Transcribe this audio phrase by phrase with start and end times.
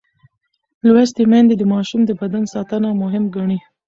[0.87, 3.59] لوستې میندې د ماشوم د بدن ساتنه مهم ګڼي.